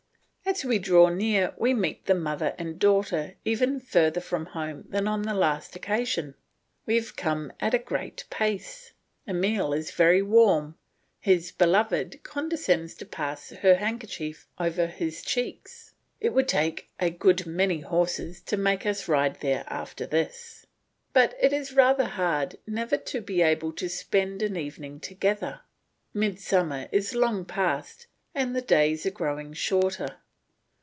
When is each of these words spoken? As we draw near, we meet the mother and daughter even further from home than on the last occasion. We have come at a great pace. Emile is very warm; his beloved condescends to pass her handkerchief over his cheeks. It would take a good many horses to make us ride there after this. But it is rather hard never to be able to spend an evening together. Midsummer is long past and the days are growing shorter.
As 0.43 0.65
we 0.65 0.79
draw 0.79 1.07
near, 1.07 1.53
we 1.57 1.73
meet 1.73 2.07
the 2.07 2.13
mother 2.15 2.53
and 2.57 2.77
daughter 2.77 3.35
even 3.45 3.79
further 3.79 4.19
from 4.19 4.47
home 4.47 4.83
than 4.89 5.07
on 5.07 5.21
the 5.21 5.33
last 5.35 5.77
occasion. 5.77 6.35
We 6.85 6.95
have 6.97 7.15
come 7.15 7.53
at 7.61 7.73
a 7.73 7.79
great 7.79 8.25
pace. 8.29 8.91
Emile 9.29 9.71
is 9.71 9.91
very 9.91 10.21
warm; 10.21 10.75
his 11.21 11.53
beloved 11.53 12.21
condescends 12.23 12.95
to 12.95 13.05
pass 13.05 13.51
her 13.51 13.75
handkerchief 13.75 14.45
over 14.59 14.87
his 14.87 15.21
cheeks. 15.21 15.93
It 16.19 16.33
would 16.33 16.49
take 16.49 16.89
a 16.99 17.09
good 17.09 17.45
many 17.45 17.79
horses 17.79 18.41
to 18.41 18.57
make 18.57 18.85
us 18.85 19.07
ride 19.07 19.39
there 19.39 19.63
after 19.67 20.05
this. 20.05 20.65
But 21.13 21.33
it 21.39 21.53
is 21.53 21.71
rather 21.73 22.05
hard 22.05 22.57
never 22.67 22.97
to 22.97 23.21
be 23.21 23.41
able 23.41 23.71
to 23.73 23.87
spend 23.87 24.41
an 24.41 24.57
evening 24.57 24.99
together. 24.99 25.61
Midsummer 26.13 26.89
is 26.91 27.15
long 27.15 27.45
past 27.45 28.07
and 28.35 28.53
the 28.53 28.61
days 28.61 29.05
are 29.05 29.11
growing 29.11 29.53
shorter. 29.53 30.17